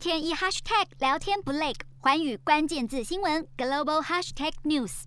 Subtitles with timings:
[0.00, 5.02] 天一 hashtag 聊天不累，寰宇关键字新闻 global hashtag news。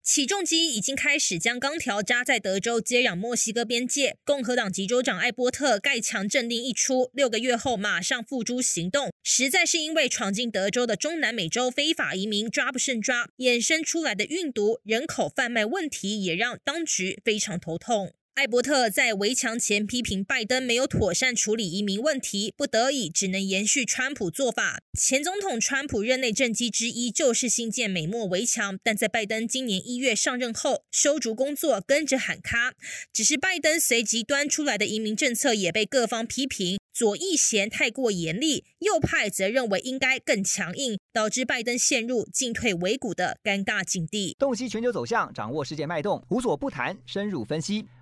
[0.00, 4.16] 起重机已经开始将钢条扎在德州接壤墨西哥边界。
[4.24, 18.12] 共和党籍州长艾波特盖强政令一出，六个月后马上付诸行动，实在是因为闯进德州的中南美洲非法移民抓不胜抓，衍生出来的运毒、人口贩卖问题也让当局非常头痛。
[18.38, 24.80] 艾伯特在围墙前批评拜登没有妥善处理移民问题，不得已只能延续川普做法。
[24.96, 32.74] 前总统川普任内政绩之一就是新建美墨围墙，但在拜登今年一月上任后，修筑工作跟着喊卡。
[33.12, 36.78] 只是拜登随即端出来的移民政策也被各方批评。
[36.94, 44.36] 左翼嫌太过严厉，右派则认为应该更强硬，导致拜登陷入进退维谷的尴尬境地。
[44.38, 47.86] 洞悉全球走向，掌握世界脉动，无所不谈，深入分析。